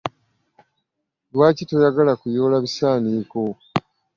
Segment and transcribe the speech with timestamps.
[1.33, 3.41] Lwaki toyagala kuyoola bisaniiko?